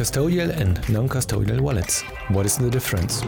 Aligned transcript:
Custodial 0.00 0.48
and 0.58 0.80
non-custodial 0.88 1.60
wallets. 1.60 2.00
What 2.28 2.46
is 2.46 2.56
the 2.56 2.70
difference? 2.70 3.22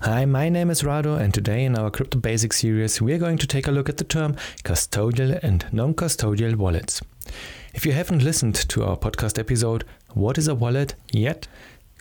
Hi, 0.00 0.24
my 0.24 0.48
name 0.48 0.68
is 0.68 0.82
Rado 0.82 1.16
and 1.16 1.32
today 1.32 1.64
in 1.64 1.78
our 1.78 1.92
Crypto 1.92 2.18
Basics 2.18 2.58
series 2.58 3.00
we 3.00 3.12
are 3.12 3.18
going 3.18 3.38
to 3.38 3.46
take 3.46 3.68
a 3.68 3.70
look 3.70 3.88
at 3.88 3.98
the 3.98 4.02
term 4.02 4.34
custodial 4.64 5.38
and 5.44 5.64
non-custodial 5.70 6.56
wallets. 6.56 7.00
If 7.72 7.86
you 7.86 7.92
haven't 7.92 8.24
listened 8.24 8.56
to 8.56 8.82
our 8.82 8.96
podcast 8.96 9.38
episode, 9.38 9.84
What 10.12 10.38
is 10.38 10.48
a 10.48 10.56
Wallet, 10.56 10.96
yet, 11.12 11.46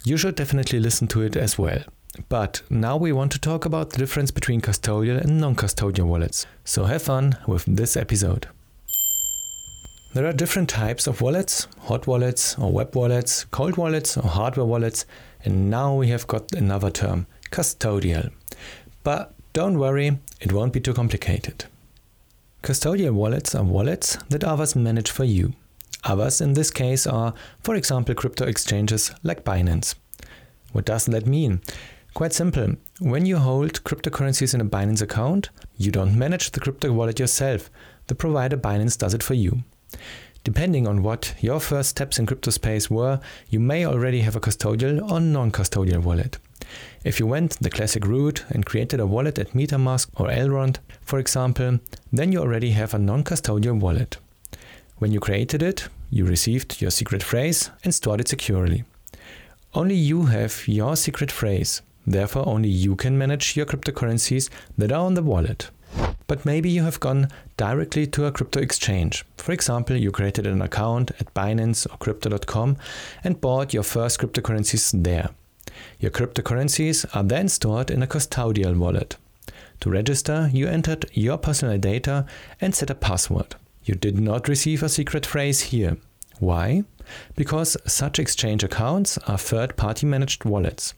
you 0.03 0.17
should 0.17 0.33
definitely 0.33 0.79
listen 0.79 1.07
to 1.09 1.21
it 1.21 1.35
as 1.35 1.59
well. 1.59 1.83
But 2.27 2.63
now 2.71 2.97
we 2.97 3.11
want 3.11 3.31
to 3.33 3.39
talk 3.39 3.65
about 3.65 3.91
the 3.91 3.99
difference 3.99 4.31
between 4.31 4.61
custodial 4.61 5.21
and 5.21 5.39
non-custodial 5.39 6.07
wallets. 6.07 6.47
So 6.65 6.85
have 6.85 7.03
fun 7.03 7.37
with 7.45 7.65
this 7.65 7.95
episode. 7.95 8.47
There 10.17 10.25
are 10.25 10.33
different 10.33 10.67
types 10.67 11.05
of 11.05 11.21
wallets 11.21 11.67
hot 11.81 12.07
wallets 12.07 12.57
or 12.57 12.71
web 12.71 12.95
wallets, 12.95 13.45
cold 13.51 13.77
wallets 13.77 14.17
or 14.17 14.23
hardware 14.23 14.65
wallets, 14.65 15.05
and 15.45 15.69
now 15.69 15.93
we 15.93 16.07
have 16.07 16.25
got 16.25 16.51
another 16.53 16.89
term 16.89 17.27
custodial. 17.51 18.31
But 19.03 19.35
don't 19.53 19.77
worry, 19.77 20.17
it 20.41 20.51
won't 20.51 20.73
be 20.73 20.79
too 20.79 20.95
complicated. 20.95 21.65
Custodial 22.63 23.11
wallets 23.11 23.53
are 23.53 23.63
wallets 23.63 24.17
that 24.29 24.43
others 24.43 24.75
manage 24.75 25.11
for 25.11 25.23
you. 25.23 25.53
Others 26.03 26.41
in 26.41 26.53
this 26.53 26.71
case 26.71 27.05
are, 27.05 27.35
for 27.61 27.75
example, 27.75 28.15
crypto 28.15 28.47
exchanges 28.47 29.11
like 29.21 29.45
Binance. 29.45 29.93
What 30.71 30.85
does 30.85 31.05
that 31.05 31.27
mean? 31.27 31.61
Quite 32.15 32.33
simple. 32.33 32.73
When 32.99 33.27
you 33.27 33.37
hold 33.37 33.83
cryptocurrencies 33.83 34.55
in 34.55 34.61
a 34.61 34.65
Binance 34.65 35.03
account, 35.03 35.51
you 35.75 35.91
don't 35.91 36.17
manage 36.17 36.49
the 36.49 36.59
crypto 36.59 36.91
wallet 36.91 37.19
yourself. 37.19 37.69
The 38.07 38.15
provider 38.15 38.57
Binance 38.57 38.97
does 38.97 39.13
it 39.13 39.21
for 39.21 39.35
you. 39.35 39.63
Depending 40.43 40.87
on 40.87 41.03
what 41.03 41.33
your 41.41 41.59
first 41.59 41.89
steps 41.89 42.19
in 42.19 42.25
crypto 42.25 42.51
space 42.51 42.89
were, 42.89 43.19
you 43.49 43.59
may 43.59 43.85
already 43.85 44.21
have 44.21 44.35
a 44.35 44.39
custodial 44.39 45.01
or 45.11 45.19
non 45.19 45.51
custodial 45.51 46.01
wallet. 46.01 46.37
If 47.03 47.19
you 47.19 47.27
went 47.27 47.59
the 47.59 47.69
classic 47.69 48.05
route 48.05 48.45
and 48.49 48.65
created 48.65 48.99
a 48.99 49.05
wallet 49.05 49.37
at 49.39 49.51
MetaMask 49.51 50.09
or 50.15 50.27
Elrond, 50.27 50.77
for 51.01 51.19
example, 51.19 51.79
then 52.13 52.31
you 52.31 52.39
already 52.39 52.71
have 52.71 52.93
a 52.93 52.99
non 52.99 53.23
custodial 53.23 53.79
wallet. 53.79 54.17
When 54.99 55.11
you 55.11 55.19
created 55.19 55.61
it, 55.61 55.89
you 56.09 56.25
received 56.25 56.81
your 56.81 56.91
secret 56.91 57.23
phrase 57.23 57.69
and 57.83 57.93
stored 57.93 58.21
it 58.21 58.27
securely. 58.27 58.83
Only 59.73 59.95
you 59.95 60.27
have 60.27 60.67
your 60.67 60.95
secret 60.95 61.31
phrase, 61.31 61.81
therefore, 62.05 62.47
only 62.47 62.69
you 62.69 62.95
can 62.95 63.17
manage 63.17 63.55
your 63.55 63.65
cryptocurrencies 63.65 64.49
that 64.77 64.91
are 64.91 65.05
on 65.05 65.13
the 65.13 65.21
wallet. 65.21 65.69
But 66.27 66.45
maybe 66.45 66.69
you 66.69 66.83
have 66.83 66.99
gone 66.99 67.29
directly 67.55 68.05
to 68.07 68.25
a 68.25 68.31
crypto 68.31 68.59
exchange. 68.59 69.25
For 69.37 69.53
example, 69.53 69.95
you 69.95 70.11
created 70.11 70.45
an 70.45 70.61
account 70.61 71.11
at 71.19 71.33
Binance 71.33 71.87
or 71.91 71.97
Crypto.com 71.97 72.77
and 73.23 73.41
bought 73.41 73.73
your 73.73 73.83
first 73.83 74.19
cryptocurrencies 74.19 75.03
there. 75.03 75.29
Your 75.99 76.11
cryptocurrencies 76.11 77.05
are 77.15 77.23
then 77.23 77.47
stored 77.47 77.89
in 77.89 78.03
a 78.03 78.07
custodial 78.07 78.77
wallet. 78.77 79.15
To 79.81 79.89
register, 79.89 80.49
you 80.51 80.67
entered 80.67 81.05
your 81.13 81.37
personal 81.37 81.77
data 81.77 82.25
and 82.59 82.73
set 82.73 82.89
a 82.89 82.95
password. 82.95 83.55
You 83.83 83.95
did 83.95 84.19
not 84.19 84.47
receive 84.47 84.83
a 84.83 84.89
secret 84.89 85.25
phrase 85.25 85.61
here. 85.61 85.97
Why? 86.39 86.83
Because 87.35 87.77
such 87.85 88.19
exchange 88.19 88.63
accounts 88.63 89.17
are 89.19 89.37
third 89.37 89.77
party 89.77 90.05
managed 90.05 90.45
wallets. 90.45 90.93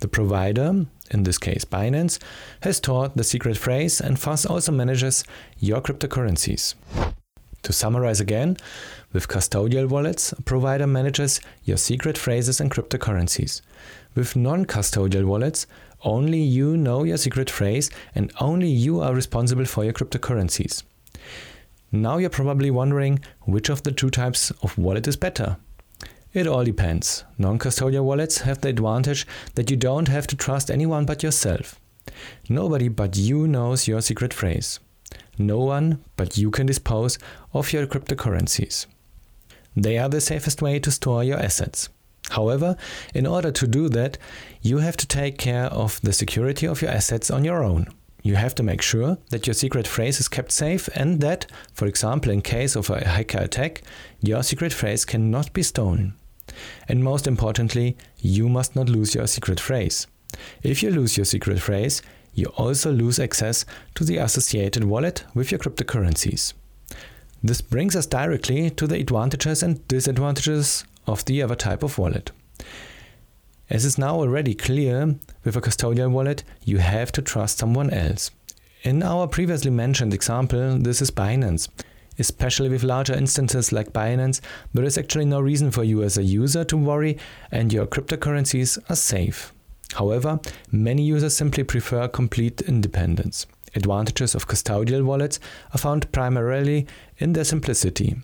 The 0.00 0.08
provider, 0.08 0.86
in 1.10 1.24
this 1.24 1.38
case 1.38 1.64
Binance, 1.64 2.18
has 2.62 2.78
stored 2.78 3.12
the 3.14 3.24
secret 3.24 3.56
phrase 3.56 4.00
and 4.00 4.16
thus 4.16 4.46
also 4.46 4.72
manages 4.72 5.24
your 5.58 5.80
cryptocurrencies. 5.80 6.74
To 7.62 7.72
summarize 7.72 8.20
again, 8.20 8.56
with 9.12 9.28
custodial 9.28 9.88
wallets, 9.88 10.32
a 10.32 10.42
provider 10.42 10.86
manages 10.86 11.40
your 11.64 11.76
secret 11.76 12.16
phrases 12.16 12.60
and 12.60 12.70
cryptocurrencies. 12.70 13.60
With 14.14 14.34
non 14.34 14.64
custodial 14.64 15.24
wallets, 15.24 15.66
only 16.02 16.38
you 16.40 16.76
know 16.76 17.04
your 17.04 17.18
secret 17.18 17.50
phrase 17.50 17.90
and 18.14 18.32
only 18.40 18.68
you 18.68 19.00
are 19.00 19.14
responsible 19.14 19.66
for 19.66 19.84
your 19.84 19.92
cryptocurrencies. 19.92 20.82
Now 21.92 22.18
you're 22.18 22.30
probably 22.30 22.70
wondering 22.70 23.20
which 23.42 23.68
of 23.68 23.82
the 23.82 23.92
two 23.92 24.10
types 24.10 24.50
of 24.62 24.78
wallet 24.78 25.06
is 25.06 25.16
better. 25.16 25.56
It 26.32 26.46
all 26.46 26.64
depends. 26.64 27.24
Non 27.38 27.58
custodial 27.58 28.04
wallets 28.04 28.42
have 28.42 28.60
the 28.60 28.68
advantage 28.68 29.26
that 29.56 29.70
you 29.70 29.76
don't 29.76 30.08
have 30.08 30.28
to 30.28 30.36
trust 30.36 30.70
anyone 30.70 31.04
but 31.04 31.24
yourself. 31.24 31.80
Nobody 32.48 32.88
but 32.88 33.16
you 33.16 33.48
knows 33.48 33.88
your 33.88 34.00
secret 34.00 34.32
phrase. 34.32 34.78
No 35.38 35.58
one 35.58 36.04
but 36.16 36.38
you 36.38 36.50
can 36.50 36.66
dispose 36.66 37.18
of 37.52 37.72
your 37.72 37.86
cryptocurrencies. 37.86 38.86
They 39.76 39.98
are 39.98 40.08
the 40.08 40.20
safest 40.20 40.62
way 40.62 40.78
to 40.78 40.90
store 40.90 41.24
your 41.24 41.38
assets. 41.38 41.88
However, 42.30 42.76
in 43.12 43.26
order 43.26 43.50
to 43.50 43.66
do 43.66 43.88
that, 43.88 44.16
you 44.62 44.78
have 44.78 44.96
to 44.98 45.06
take 45.06 45.36
care 45.36 45.66
of 45.66 46.00
the 46.02 46.12
security 46.12 46.66
of 46.66 46.80
your 46.80 46.92
assets 46.92 47.30
on 47.30 47.44
your 47.44 47.64
own. 47.64 47.88
You 48.22 48.36
have 48.36 48.54
to 48.56 48.62
make 48.62 48.82
sure 48.82 49.18
that 49.30 49.46
your 49.46 49.54
secret 49.54 49.88
phrase 49.88 50.20
is 50.20 50.28
kept 50.28 50.52
safe 50.52 50.88
and 50.94 51.20
that, 51.22 51.46
for 51.72 51.86
example, 51.86 52.30
in 52.30 52.42
case 52.42 52.76
of 52.76 52.90
a 52.90 53.04
hacker 53.04 53.38
attack, 53.38 53.82
your 54.20 54.42
secret 54.42 54.72
phrase 54.72 55.04
cannot 55.04 55.52
be 55.52 55.62
stolen. 55.62 56.14
And 56.88 57.04
most 57.04 57.26
importantly, 57.26 57.96
you 58.18 58.48
must 58.48 58.76
not 58.76 58.88
lose 58.88 59.14
your 59.14 59.26
secret 59.26 59.60
phrase. 59.60 60.06
If 60.62 60.82
you 60.82 60.90
lose 60.90 61.16
your 61.16 61.24
secret 61.24 61.60
phrase, 61.60 62.02
you 62.34 62.46
also 62.56 62.92
lose 62.92 63.18
access 63.18 63.64
to 63.96 64.04
the 64.04 64.18
associated 64.18 64.84
wallet 64.84 65.24
with 65.34 65.50
your 65.50 65.58
cryptocurrencies. 65.58 66.52
This 67.42 67.60
brings 67.60 67.96
us 67.96 68.06
directly 68.06 68.70
to 68.70 68.86
the 68.86 69.00
advantages 69.00 69.62
and 69.62 69.86
disadvantages 69.88 70.84
of 71.06 71.24
the 71.24 71.42
other 71.42 71.56
type 71.56 71.82
of 71.82 71.98
wallet. 71.98 72.30
As 73.68 73.84
is 73.84 73.98
now 73.98 74.16
already 74.16 74.54
clear, 74.54 75.16
with 75.44 75.56
a 75.56 75.60
custodial 75.60 76.10
wallet, 76.10 76.44
you 76.64 76.78
have 76.78 77.12
to 77.12 77.22
trust 77.22 77.58
someone 77.58 77.90
else. 77.90 78.30
In 78.82 79.02
our 79.02 79.26
previously 79.26 79.70
mentioned 79.70 80.12
example, 80.12 80.78
this 80.78 81.00
is 81.00 81.10
Binance. 81.10 81.68
Especially 82.20 82.68
with 82.68 82.84
larger 82.84 83.14
instances 83.14 83.72
like 83.72 83.94
Binance, 83.94 84.40
there 84.74 84.84
is 84.84 84.98
actually 84.98 85.24
no 85.24 85.40
reason 85.40 85.70
for 85.70 85.82
you 85.82 86.02
as 86.02 86.18
a 86.18 86.22
user 86.22 86.64
to 86.64 86.76
worry 86.76 87.16
and 87.50 87.72
your 87.72 87.86
cryptocurrencies 87.86 88.78
are 88.90 88.96
safe. 88.96 89.52
However, 89.94 90.38
many 90.70 91.02
users 91.02 91.34
simply 91.34 91.64
prefer 91.64 92.06
complete 92.08 92.60
independence. 92.60 93.46
Advantages 93.74 94.34
of 94.34 94.46
custodial 94.46 95.02
wallets 95.02 95.40
are 95.72 95.78
found 95.78 96.12
primarily 96.12 96.86
in 97.18 97.32
their 97.32 97.44
simplicity. 97.44 98.16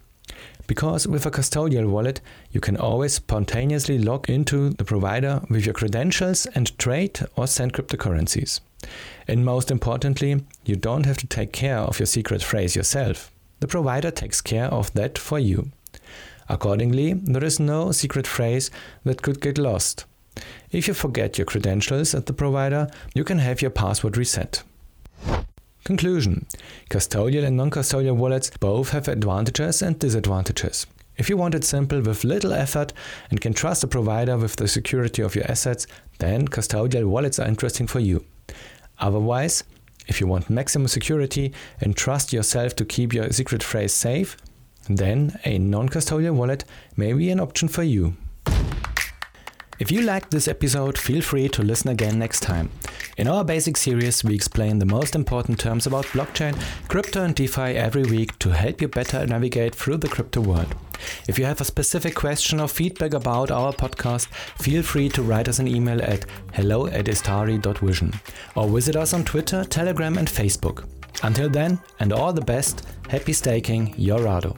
Because 0.67 1.07
with 1.07 1.25
a 1.25 1.31
custodial 1.31 1.89
wallet, 1.89 2.21
you 2.51 2.61
can 2.61 2.77
always 2.77 3.15
spontaneously 3.15 3.99
log 3.99 4.29
into 4.29 4.71
the 4.71 4.85
provider 4.85 5.41
with 5.49 5.65
your 5.65 5.75
credentials 5.75 6.45
and 6.55 6.77
trade 6.79 7.21
or 7.35 7.47
send 7.47 7.73
cryptocurrencies. 7.73 8.61
And 9.27 9.45
most 9.45 9.71
importantly, 9.71 10.45
you 10.67 10.77
don't 10.77 11.07
have 11.07 11.17
to 11.19 11.27
take 11.27 11.53
care 11.53 11.79
of 11.79 11.99
your 11.99 12.07
secret 12.07 12.43
phrase 12.43 12.77
yourself. 12.77 13.31
The 13.61 13.69
provider 13.69 14.11
takes 14.11 14.41
care 14.41 14.67
of 14.67 14.93
that 14.95 15.19
for 15.19 15.39
you. 15.39 15.71
Accordingly, 16.49 17.15
there 17.15 17.45
is 17.45 17.59
no 17.59 17.93
secret 17.93 18.27
phrase 18.27 18.71
that 19.05 19.23
could 19.23 19.41
get 19.41 19.59
lost. 19.59 20.05
If 20.71 20.87
you 20.87 20.95
forget 20.95 21.39
your 21.39 21.47
credentials 21.47 22.15
at 22.15 22.27
the 22.27 22.33
provider, 22.33 22.89
you 23.15 23.25
can 23.25 23.39
have 23.39 23.63
your 23.63 23.71
password 23.71 24.17
reset. 24.17 24.63
Conclusion 25.85 26.47
Custodial 26.91 27.45
and 27.45 27.57
non 27.57 27.71
custodial 27.71 28.17
wallets 28.17 28.51
both 28.59 28.91
have 28.91 29.09
advantages 29.09 29.83
and 29.83 29.99
disadvantages. 29.99 30.87
If 31.17 31.31
you 31.31 31.37
want 31.37 31.55
it 31.55 31.65
simple 31.65 32.03
with 32.03 32.25
little 32.25 32.53
effort 32.53 32.93
and 33.31 33.41
can 33.41 33.55
trust 33.55 33.85
a 33.85 33.87
provider 33.87 34.37
with 34.37 34.57
the 34.57 34.69
security 34.69 35.23
of 35.23 35.35
your 35.35 35.51
assets, 35.51 35.87
then 36.19 36.49
custodial 36.49 37.07
wallets 37.07 37.39
are 37.39 37.49
interesting 37.49 37.87
for 37.87 38.01
you. 38.01 38.25
Otherwise, 38.99 39.65
if 40.07 40.21
you 40.21 40.27
want 40.27 40.51
maximum 40.51 40.89
security 40.89 41.53
and 41.81 41.97
trust 41.97 42.33
yourself 42.33 42.77
to 42.77 42.85
keep 42.85 43.13
your 43.13 43.31
secret 43.33 43.63
phrase 43.63 43.93
safe, 43.93 44.37
then 44.89 45.39
a 45.45 45.59
non 45.59 45.89
custodial 45.89 46.35
wallet 46.35 46.65
may 46.97 47.13
be 47.13 47.31
an 47.31 47.41
option 47.41 47.69
for 47.69 47.83
you. 47.83 48.17
If 49.79 49.91
you 49.91 50.01
liked 50.01 50.31
this 50.31 50.49
episode, 50.49 50.97
feel 50.97 51.21
free 51.21 51.49
to 51.51 51.63
listen 51.63 51.91
again 51.91 52.19
next 52.19 52.41
time. 52.41 52.71
In 53.19 53.29
our 53.29 53.45
basic 53.45 53.77
series, 53.77 54.25
we 54.25 54.35
explain 54.35 54.79
the 54.79 54.87
most 54.87 55.15
important 55.15 55.59
terms 55.59 55.87
about 55.87 56.07
blockchain, 56.07 56.59
crypto, 56.89 57.25
and 57.25 57.35
DeFi 57.35 57.77
every 57.77 58.05
week 58.05 58.39
to 58.39 58.51
help 58.51 58.81
you 58.81 58.89
better 58.89 59.27
navigate 59.27 59.75
through 59.75 59.99
the 59.99 60.09
crypto 60.09 60.41
world. 60.41 60.75
If 61.29 61.39
you 61.39 61.45
have 61.45 61.61
a 61.61 61.65
specific 61.65 62.15
question 62.15 62.59
or 62.59 62.69
feedback 62.69 63.13
about 63.13 63.51
our 63.51 63.71
podcast, 63.71 64.29
feel 64.63 64.83
free 64.83 65.11
to 65.11 65.23
write 65.23 65.49
us 65.49 65.59
an 65.59 65.69
email 65.69 66.01
at 66.03 66.25
hello 66.55 66.87
at 66.87 67.05
istari.vision 67.05 68.15
or 68.55 68.69
visit 68.69 68.97
us 68.97 69.13
on 69.13 69.25
Twitter, 69.25 69.63
Telegram, 69.63 70.17
and 70.17 70.27
Facebook. 70.27 70.89
Until 71.23 71.51
then, 71.51 71.79
and 72.01 72.15
all 72.15 72.33
the 72.33 72.41
best, 72.41 72.87
happy 73.09 73.35
staking, 73.35 73.95
your 73.99 74.21
Rado. 74.21 74.57